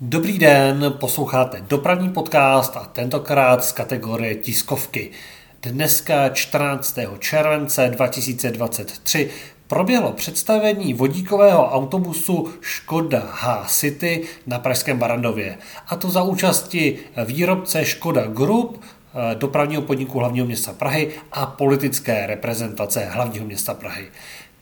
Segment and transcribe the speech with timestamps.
[0.00, 5.10] Dobrý den, posloucháte dopravní podcast a tentokrát z kategorie tiskovky.
[5.62, 6.98] Dneska 14.
[7.18, 9.30] července 2023
[9.66, 15.58] proběhlo představení vodíkového autobusu Škoda H-City na Pražském Barandově.
[15.86, 18.82] A to za účasti výrobce Škoda Group,
[19.34, 24.06] dopravního podniku hlavního města Prahy a politické reprezentace hlavního města Prahy.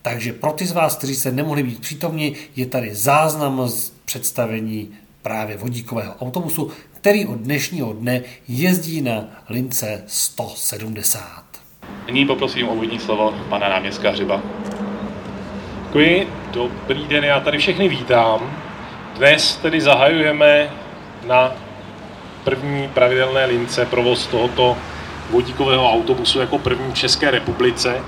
[0.02, 4.94] Takže pro ty z vás, kteří se nemohli být přítomni, je tady záznam z představení
[5.22, 11.44] právě vodíkového autobusu, který od dnešního dne jezdí na lince 170.
[12.06, 14.42] Nyní poprosím o úvodní slovo pana náměstka Hřiba.
[15.86, 18.56] Děkuji, dobrý den, já tady všechny vítám.
[19.16, 20.70] Dnes tedy zahajujeme
[21.26, 21.52] na
[22.44, 24.76] první pravidelné lince provoz tohoto
[25.30, 28.00] vodíkového autobusu jako první v České republice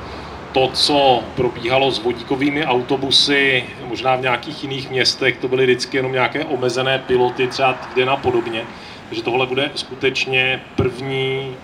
[0.54, 6.12] to, co probíhalo s vodíkovými autobusy, možná v nějakých jiných městech, to byly vždycky jenom
[6.12, 8.64] nějaké omezené piloty, třeba týden a podobně.
[9.08, 11.56] Takže tohle bude skutečně první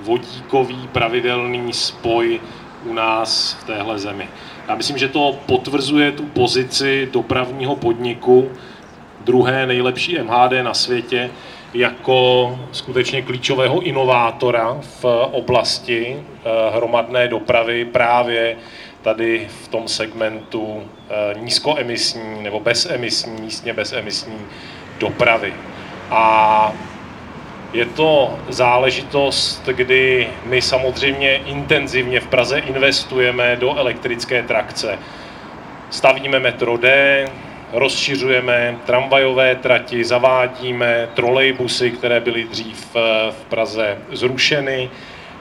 [0.00, 2.40] vodíkový pravidelný spoj
[2.84, 4.28] u nás v téhle zemi.
[4.68, 8.50] Já myslím, že to potvrzuje tu pozici dopravního podniku,
[9.24, 11.30] druhé nejlepší MHD na světě,
[11.74, 18.56] jako skutečně klíčového inovátora v oblasti eh, hromadné dopravy právě
[19.02, 24.38] tady v tom segmentu eh, nízkoemisní nebo bezemisní, místně bezemisní
[24.98, 25.54] dopravy.
[26.10, 26.72] A
[27.72, 34.98] je to záležitost, kdy my samozřejmě intenzivně v Praze investujeme do elektrické trakce.
[35.90, 37.26] Stavíme metro D,
[37.72, 44.90] rozšiřujeme tramvajové trati, zavádíme trolejbusy, které byly dřív eh, v Praze zrušeny,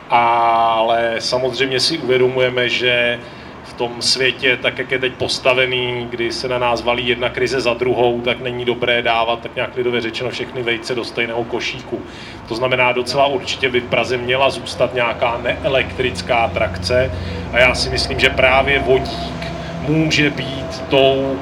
[0.09, 3.19] ale samozřejmě si uvědomujeme, že
[3.63, 7.61] v tom světě, tak jak je teď postavený, kdy se na nás valí jedna krize
[7.61, 12.01] za druhou, tak není dobré dávat, tak nějak lidově řečeno, všechny vejce do stejného košíku.
[12.47, 17.11] To znamená, docela určitě by v Praze měla zůstat nějaká neelektrická trakce
[17.53, 19.47] a já si myslím, že právě vodík
[19.87, 21.39] může být tou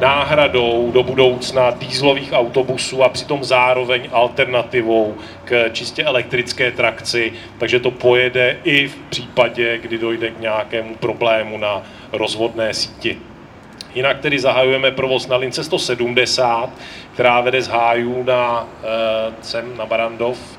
[0.00, 5.14] náhradou do budoucna dýzlových autobusů a přitom zároveň alternativou
[5.44, 11.58] k čistě elektrické trakci, takže to pojede i v případě, kdy dojde k nějakému problému
[11.58, 11.82] na
[12.12, 13.18] rozvodné síti.
[13.94, 16.70] Jinak tedy zahajujeme provoz na lince 170,
[17.14, 18.68] která vede z Hájů na,
[19.40, 20.57] sem na Barandov.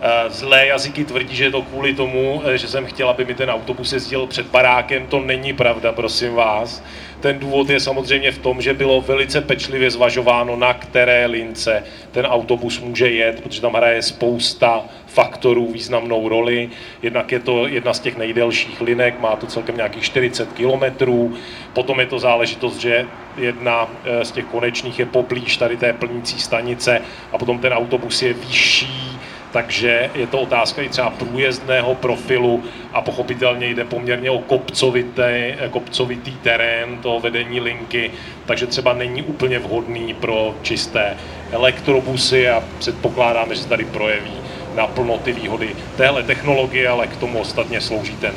[0.00, 3.34] Eh, zlé jazyky tvrdí, že je to kvůli tomu, eh, že jsem chtěl, aby mi
[3.34, 5.06] ten autobus jezdil před barákem.
[5.06, 6.82] To není pravda, prosím vás.
[7.20, 12.26] Ten důvod je samozřejmě v tom, že bylo velice pečlivě zvažováno, na které lince ten
[12.26, 16.70] autobus může jet, protože tam hraje spousta faktorů významnou roli.
[17.02, 21.34] Jednak je to jedna z těch nejdelších linek, má to celkem nějakých 40 kilometrů.
[21.72, 26.38] Potom je to záležitost, že jedna eh, z těch konečných je poblíž tady té plnící
[26.38, 29.17] stanice a potom ten autobus je vyšší,
[29.52, 36.32] takže je to otázka i třeba průjezdného profilu a pochopitelně jde poměrně o kopcovitý, kopcovitý
[36.32, 38.10] terén toho vedení linky,
[38.46, 41.16] takže třeba není úplně vhodný pro čisté
[41.50, 44.32] elektrobusy a předpokládáme, že se tady projeví
[44.76, 48.34] naplno ty výhody téhle technologie, ale k tomu ostatně slouží ten,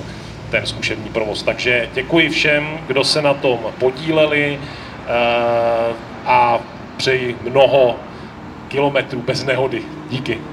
[0.51, 1.43] ten zkušební provoz.
[1.43, 5.93] Takže děkuji všem, kdo se na tom podíleli eh,
[6.25, 6.59] a
[6.97, 7.95] přeji mnoho
[8.67, 9.81] kilometrů bez nehody.
[10.09, 10.50] Díky.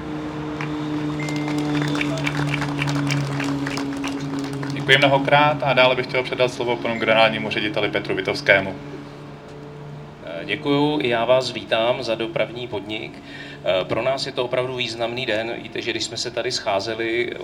[4.89, 8.75] Děkuji mnohokrát a dále bych chtěl předat slovo panu generálnímu řediteli Petru Vitovskému.
[10.43, 13.23] Děkuju, já vás vítám za dopravní podnik.
[13.83, 15.53] Pro nás je to opravdu významný den.
[15.61, 17.39] Víte, že když jsme se tady scházeli eh,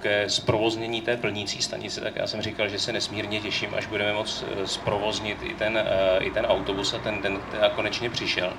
[0.00, 4.12] ke zprovoznění té plnící stanice, tak já jsem říkal, že se nesmírně těším, až budeme
[4.12, 7.38] moct eh, zprovoznit i ten, eh, i ten autobus a ten den
[7.74, 8.52] konečně přišel.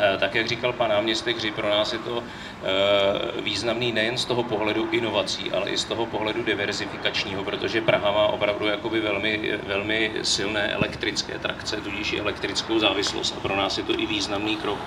[0.00, 4.24] Eh, tak jak říkal pan náměstek Hři, pro nás je to eh, významný nejen z
[4.24, 9.58] toho pohledu inovací, ale i z toho pohledu diverzifikačního, protože Praha má opravdu jakoby velmi,
[9.66, 14.56] velmi silné elektrické trakce, tudíž i elektrickou závislost a pro nás je to i významný
[14.56, 14.78] krok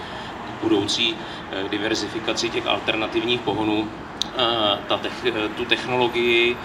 [0.43, 1.19] k budoucí
[1.51, 3.91] eh, diverzifikaci těch alternativních pohonů.
[4.87, 5.01] Ta,
[5.55, 6.59] tu technologii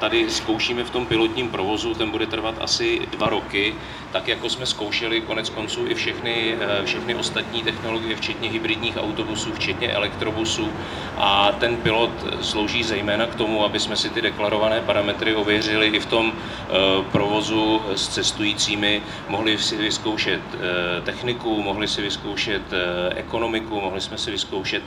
[0.00, 3.74] tady zkoušíme v tom pilotním provozu, ten bude trvat asi dva roky,
[4.12, 9.52] tak jako jsme zkoušeli konec konců i všechny, eh, všechny ostatní technologie, včetně hybridních autobusů,
[9.52, 10.68] včetně elektrobusů.
[11.16, 12.10] A ten pilot
[12.40, 16.72] slouží zejména k tomu, aby jsme si ty deklarované parametry ověřili i v tom eh,
[17.12, 20.40] provozu s cestujícími, mohli si vyzkoušet
[21.04, 22.62] techniku, mohli si vyzkoušet
[23.16, 24.82] ekonomiku, mohli jsme si vyzkoušet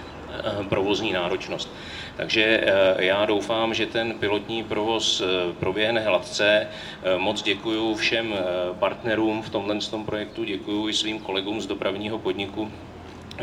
[0.70, 1.70] provozní náročnost.
[2.16, 6.68] Takže eh, já doufám, že ten pilotní provoz eh, proběhne hladce.
[7.04, 8.36] Eh, moc děkuji všem
[8.80, 12.72] partnerům v tomhle tom projektu, děkuji i svým kolegům z dopravního podniku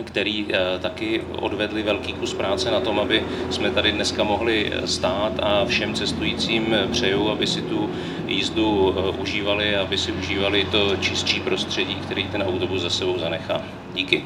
[0.04, 0.46] který
[0.80, 5.94] taky odvedli velký kus práce na tom, aby jsme tady dneska mohli stát a všem
[5.94, 7.90] cestujícím přeju, aby si tu
[8.26, 13.62] jízdu užívali, aby si užívali to čistší prostředí, který ten autobus za sebou zanechá.
[13.94, 14.24] Díky.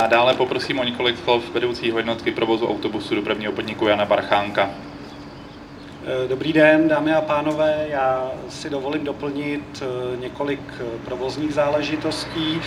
[0.00, 4.70] A dále poprosím o několik slov vedoucího jednotky provozu autobusu dopravního podniku Jana Barchánka.
[6.04, 7.86] Eh, dobrý den, dámy a pánové.
[7.88, 12.60] Já si dovolím doplnit eh, několik eh, provozních záležitostí.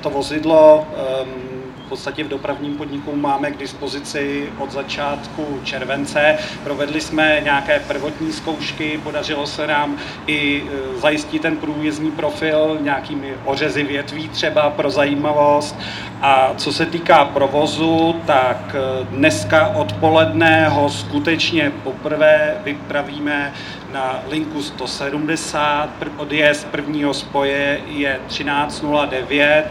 [0.00, 1.59] To vozidlo ehm,
[1.90, 6.38] podstatě v dopravním podniku máme k dispozici od začátku července.
[6.64, 9.96] Provedli jsme nějaké prvotní zkoušky, podařilo se nám
[10.26, 15.76] i e, zajistit ten průjezdní profil nějakými ořezy větví třeba pro zajímavost.
[16.22, 23.52] A co se týká provozu, tak e, dneska odpoledne ho skutečně poprvé vypravíme
[23.92, 25.88] na linku 170.
[26.16, 29.66] Odjezd prvního spoje je 13.09 eh,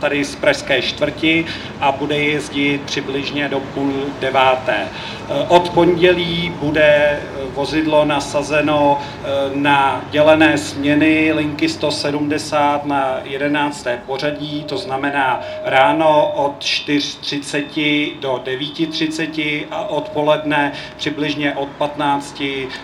[0.00, 1.46] tady z Pražské čtvrti
[1.80, 4.76] a bude jezdit přibližně do půl deváté.
[4.76, 7.20] Eh, od pondělí bude
[7.58, 8.98] vozidlo nasazeno
[9.54, 13.86] na dělené směny linky 170 na 11.
[14.06, 22.42] pořadí, to znamená ráno od 4.30 do 9.30 a odpoledne přibližně od 15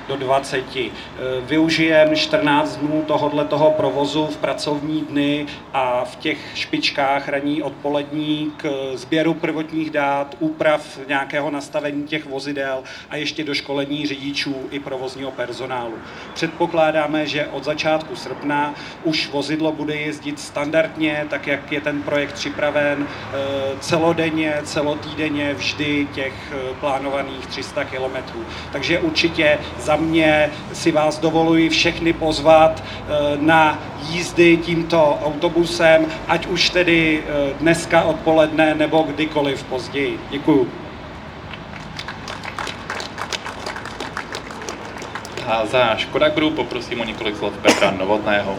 [0.08, 0.92] do 20 děti.
[0.92, 7.62] Eh, využijeme 14 dnů tohohle toho provozu v pracovní dny a v těch špičkách raní
[7.62, 14.63] odpolední k sběru prvotních dát, úprav nějakého nastavení těch vozidel a ještě do školení řidičů
[14.70, 15.94] i provozního personálu.
[16.34, 18.75] Předpokládáme, že od začátku srpna
[19.05, 23.37] už vozidlo bude jezdit standardně, tak jak je ten projekt připraven, eh,
[23.81, 28.16] celodenně, celotýdenně, vždy těch eh, plánovaných 300 km.
[28.72, 33.78] Takže určitě za mě si vás dovoluji všechny pozvat eh, na
[34.08, 37.22] jízdy tímto autobusem, ať už tedy
[37.60, 40.20] dneska odpoledne nebo kdykoliv později.
[40.31, 40.83] Děkuju.
[45.64, 48.58] Za Škoda Group poprosím o několik slov Petra Novotného.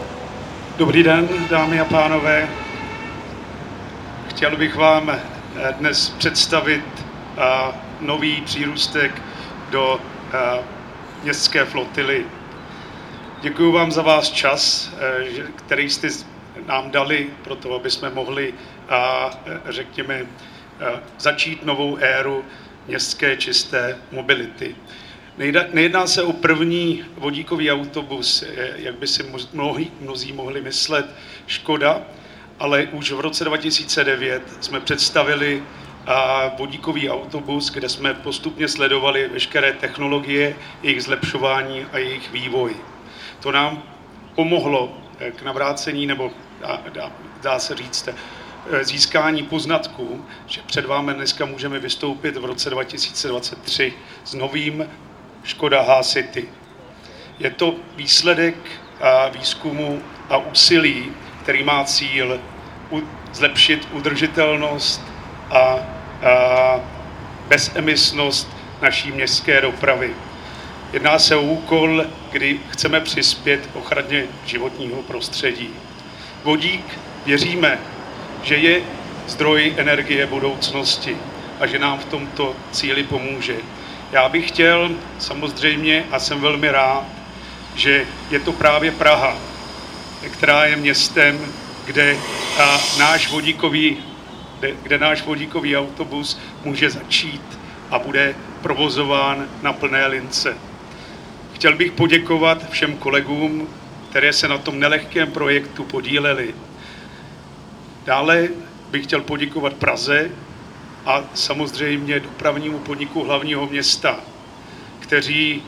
[0.76, 2.48] Dobrý den, dámy a pánové.
[4.28, 5.20] Chtěl bych vám eh,
[5.78, 6.84] dnes představit
[8.00, 9.22] nový přírůstek
[9.70, 10.00] do
[11.22, 12.24] městské flotily.
[13.40, 16.08] Děkuji vám za váš čas, eh, který jste
[16.66, 18.54] nám dali pro to, aby jsme mohli,
[18.88, 20.26] eh, řekněme,
[20.80, 22.44] eh, začít novou éru
[22.86, 24.76] městské čisté mobility.
[25.72, 28.44] Nejedná se o první vodíkový autobus,
[28.76, 31.06] jak by si mnohí, mnozí mohli myslet,
[31.46, 32.02] Škoda,
[32.58, 35.62] ale už v roce 2009 jsme představili
[36.58, 42.76] vodíkový autobus, kde jsme postupně sledovali veškeré technologie, jejich zlepšování a jejich vývoj.
[43.40, 43.82] To nám
[44.34, 46.30] pomohlo eh, k navrácení, nebo
[46.60, 47.12] dá, dá,
[47.42, 53.94] dá se říct, eh, získání poznatků, že před vámi dneska můžeme vystoupit v roce 2023
[54.24, 54.86] s novým
[55.46, 56.48] Škoda H-City.
[57.38, 58.54] Je to výsledek
[59.38, 61.12] výzkumu a úsilí,
[61.42, 62.40] který má cíl
[63.32, 65.02] zlepšit udržitelnost
[65.50, 65.76] a
[67.48, 68.48] bezemisnost
[68.82, 70.14] naší městské dopravy.
[70.92, 75.70] Jedná se o úkol, kdy chceme přispět ochraně životního prostředí.
[76.44, 77.78] Vodík věříme,
[78.42, 78.82] že je
[79.26, 81.16] zdroj energie budoucnosti
[81.60, 83.56] a že nám v tomto cíli pomůže.
[84.12, 87.04] Já bych chtěl samozřejmě a jsem velmi rád,
[87.74, 89.36] že je to právě Praha,
[90.30, 91.40] která je městem,
[91.86, 92.16] kde
[92.98, 93.98] náš vodíkový
[94.58, 97.58] kde, kde náš vodíkový autobus může začít
[97.90, 100.56] a bude provozován na plné lince.
[101.54, 103.68] Chtěl bych poděkovat všem kolegům,
[104.10, 106.54] které se na tom nelehkém projektu podíleli.
[108.04, 108.48] Dále
[108.90, 110.30] bych chtěl poděkovat Praze
[111.06, 114.20] a samozřejmě dopravnímu podniku hlavního města,
[115.00, 115.62] kteří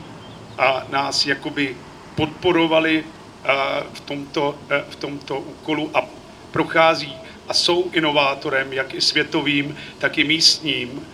[0.57, 1.77] a nás jakoby
[2.15, 3.03] podporovali
[3.93, 4.55] v tomto,
[4.89, 6.03] v tomto úkolu a
[6.51, 7.15] prochází
[7.47, 11.07] a jsou inovátorem, jak i světovým, tak i místním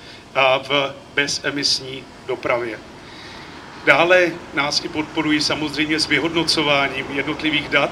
[0.67, 2.79] v bezemisní dopravě.
[3.85, 7.91] Dále nás i podporují samozřejmě s vyhodnocováním jednotlivých dat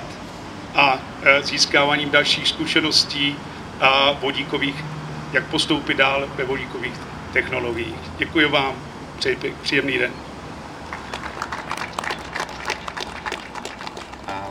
[0.76, 3.36] a e, získáváním dalších zkušeností
[3.80, 4.76] a vodíkových,
[5.34, 6.94] jak postoupit dál ve vodíkových
[7.34, 7.96] technologiích.
[8.18, 8.76] Děkuji vám,
[9.18, 10.12] přeji příjemný den.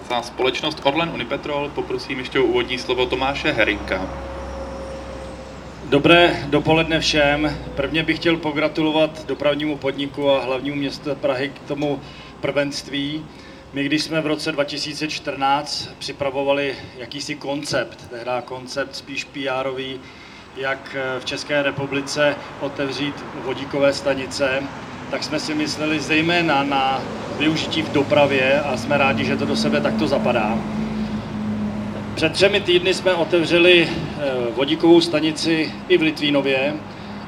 [0.09, 4.11] za společnost Orlen Unipetrol poprosím ještě o úvodní slovo Tomáše Herinka.
[5.85, 7.59] Dobré dopoledne všem.
[7.75, 12.01] Prvně bych chtěl pogratulovat dopravnímu podniku a hlavnímu městu Prahy k tomu
[12.41, 13.25] prvenství.
[13.73, 19.69] My, když jsme v roce 2014 připravovali jakýsi koncept, tehdy koncept spíš pr
[20.57, 24.63] jak v České republice otevřít vodíkové stanice,
[25.11, 27.03] tak jsme si mysleli zejména na
[27.39, 30.59] využití v dopravě a jsme rádi, že to do sebe takto zapadá.
[32.15, 36.75] Před třemi týdny jsme otevřeli eh, vodíkovou stanici i v Litvínově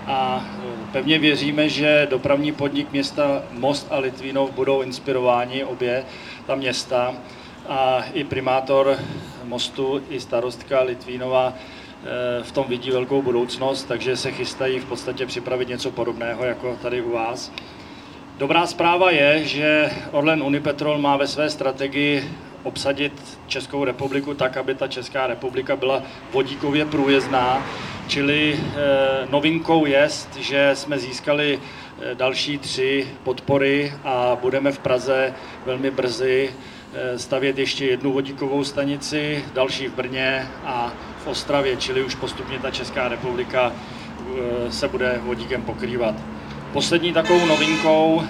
[0.07, 6.05] a eh, pevně věříme, že dopravní podnik města Most a Litvínov budou inspirováni obě
[6.47, 7.15] ta města
[7.69, 8.99] a i primátor
[9.45, 11.84] Mostu, i starostka Litvínova eh,
[12.43, 17.03] v tom vidí velkou budoucnost, takže se chystají v podstatě připravit něco podobného jako tady
[17.03, 17.53] u vás.
[18.39, 22.31] Dobrá zpráva je, že Orlen Unipetrol má ve své strategii
[22.63, 27.67] obsadit Českou republiku tak, aby ta Česká republika byla vodíkově průjezdná.
[28.09, 30.09] Čili eh, novinkou je,
[30.39, 35.35] že jsme získali eh, další tři podpory a budeme v Praze
[35.67, 36.51] velmi brzy
[37.17, 40.93] stavět ještě jednu vodíkovou stanici, další v Brně a
[41.25, 43.73] v Ostravě, čili už postupně ta Česká republika
[44.71, 46.15] se bude vodíkem pokrývat.
[46.73, 48.23] Poslední takovou novinkou,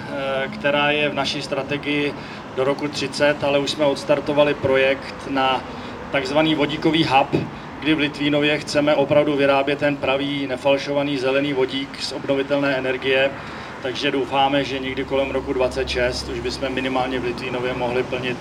[0.53, 2.13] která je v naší strategii
[2.55, 5.63] do roku 30, ale už jsme odstartovali projekt na
[6.11, 7.47] takzvaný vodíkový hub,
[7.79, 13.31] kdy v Litvínově chceme opravdu vyrábět ten pravý nefalšovaný zelený vodík z obnovitelné energie,
[13.85, 18.37] takže doufáme, že někdy kolem roku 26 už bychom minimálně v Litvínově mohli plnit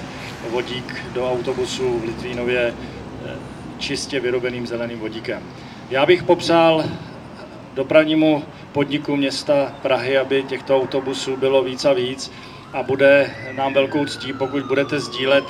[0.51, 2.75] vodík do autobusu v Litvínově
[3.25, 3.37] eh,
[3.79, 5.43] čistě vyrobeným zeleným vodíkem.
[5.91, 6.85] Já bych popřál
[7.75, 12.33] dopravnímu podniku města Prahy, aby těchto autobusů bylo víc a víc
[12.75, 15.45] a bude nám velkou ctí, pokud budete sdílet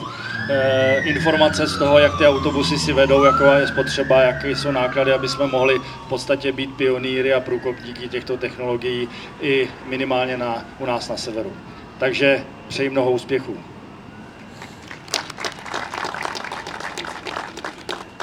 [0.51, 5.13] eh, informace z toho, jak ty autobusy si vedou, jaká je spotřeba, jaké jsou náklady,
[5.13, 9.09] aby jsme mohli v podstatě být pionýry a průkopníky těchto technologií
[9.41, 11.53] i minimálně na, u nás na severu.
[11.99, 13.57] Takže přeji mnoho úspěchů.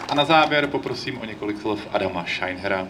[0.09, 2.87] A na závěr poprosím o několik slov Adama Scheinhera.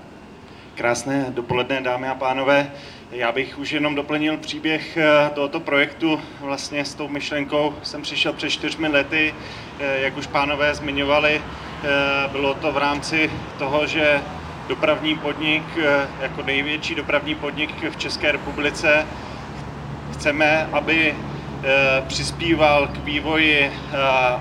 [0.82, 2.72] Krásné dopoledne, dámy a pánové.
[3.12, 6.22] Já bych už jenom doplnil příběh eh, tohoto projektu.
[6.40, 9.36] Vlastně s tou myšlenkou jsem přišel před čtyřmi lety,
[9.80, 11.42] eh, jak už pánové zmiňovali.
[11.42, 11.88] Eh,
[12.32, 14.22] bylo to v rámci toho, že
[14.68, 15.64] dopravní podnik,
[16.22, 19.08] jako největší dopravní podnik v České republice,
[20.14, 21.16] chceme, aby
[22.08, 23.72] přispíval k vývoji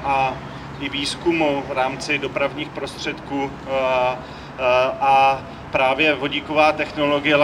[0.05, 0.37] a
[0.81, 3.51] i výzkumu v rámci dopravních prostředků
[5.01, 7.37] a právě vodíková technologie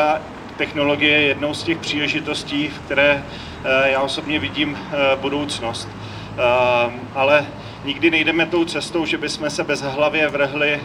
[0.56, 3.24] technologie je jednou z těch příležitostí, v které
[3.64, 5.88] eh, já osobně vidím eh, budoucnost.
[5.88, 7.46] Eh, ale
[7.86, 10.80] nikdy nejdeme tou cestou, že bychom se bezhlavě vrhli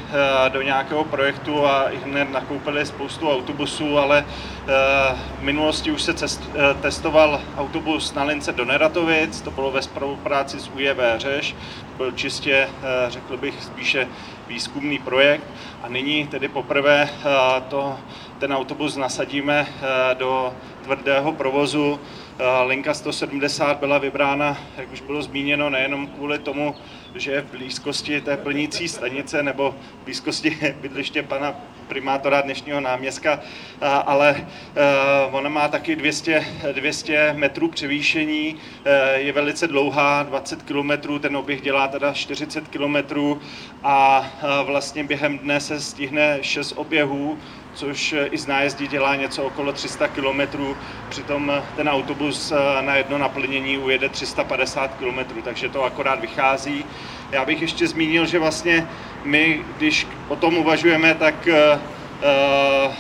[0.50, 4.26] do nějakého projektu a hned nakoupili spoustu autobusů, ale
[5.40, 6.50] v minulosti už se cest,
[6.82, 11.56] testoval autobus na lince do Neratovic, to bylo ve spolupráci s UJV Řeš,
[11.92, 12.70] to byl čistě,
[13.08, 14.08] řekl bych, spíše
[14.48, 15.44] výzkumný projekt
[15.84, 17.10] a nyní tedy poprvé
[17.70, 17.98] to
[18.42, 20.54] ten autobus nasadíme eh, do
[20.84, 22.00] tvrdého provozu.
[22.44, 26.76] Eh, linka 170 byla vybrána, jak už bylo zmíněno, nejenom kvůli tomu,
[27.16, 31.56] že je v blízkosti té plnící stanice nebo v blízkosti bydliště pana
[31.88, 33.40] primátora dnešního náměstka,
[33.82, 34.48] eh, ale
[35.32, 38.56] ona má taky 200, 200 metrů převýšení,
[39.16, 42.96] je velice dlouhá, 20 km, ten oběh dělá teda 40 km
[43.84, 44.26] a
[44.64, 47.38] vlastně během dne se stihne 6 oběhů,
[47.74, 50.42] což i z nájezdí dělá něco okolo 300 km,
[51.10, 56.86] přitom ten autobus eh, na jedno naplnění ujede 350 km, takže to akorát vychází.
[57.32, 58.88] Já bych ještě zmínil, že vlastně
[59.24, 61.80] my, když o tom uvažujeme, tak eh,
[62.24, 62.96] eh,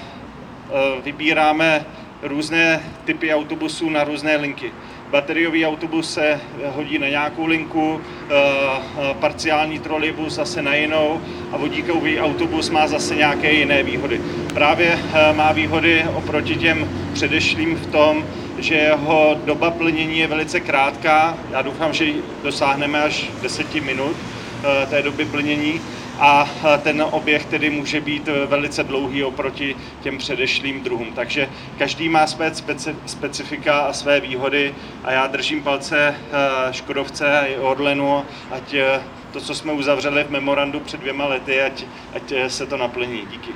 [1.03, 1.85] vybíráme
[2.21, 4.71] různé typy autobusů na různé linky.
[5.11, 11.57] Bateriový autobus se hodí na nějakou linku, eh, eh, parciální trolejbus zase na jinou a
[11.57, 14.21] vodíkový autobus má zase nějaké jiné výhody.
[14.53, 18.25] Právě eh, má výhody oproti těm předešlým v tom,
[18.59, 21.37] že jeho doba plnění je velice krátká.
[21.51, 22.05] Já doufám, že
[22.43, 24.15] dosáhneme až 10 minut
[24.89, 25.81] té doby plnění
[26.21, 26.49] a
[26.83, 31.13] ten oběh tedy může být velice dlouhý oproti těm předešlým druhům.
[31.15, 32.51] Takže každý má své
[33.05, 39.01] specifika a své výhody a já držím palce eh, Škodovce a i Orlenu, ať eh,
[39.31, 41.83] to, co jsme uzavřeli v memorandu před dvěma lety, ať,
[42.15, 43.21] ať eh, se to naplní.
[43.31, 43.51] Díky.